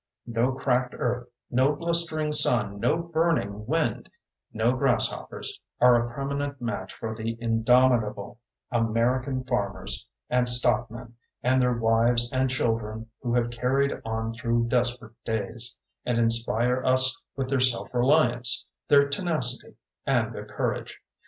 No 0.25 0.53
cracked 0.53 0.95
earth, 0.97 1.27
no 1.51 1.73
blistering 1.75 2.31
sun, 2.31 2.79
no 2.79 2.97
burning 2.97 3.67
wind, 3.67 4.09
no 4.51 4.75
grasshoppers, 4.75 5.61
are 5.79 5.93
a 5.93 6.11
permanent 6.15 6.59
match 6.59 6.91
for 6.95 7.13
the 7.13 7.37
indomitable 7.39 8.39
American 8.71 9.43
farmers 9.43 10.07
and 10.27 10.49
stockmen 10.49 11.17
and 11.43 11.61
their 11.61 11.77
wives 11.77 12.31
and 12.31 12.49
children 12.49 13.11
who 13.21 13.35
have 13.35 13.51
carried 13.51 13.93
on 14.03 14.33
through 14.33 14.65
desperate 14.69 15.23
days, 15.23 15.77
and 16.03 16.17
inspire 16.17 16.83
us 16.83 17.21
with 17.35 17.49
their 17.49 17.59
self 17.59 17.93
reliance, 17.93 18.65
their 18.87 19.07
tenacity 19.07 19.75
and 20.07 20.33
their 20.33 20.47
courage. 20.47 20.99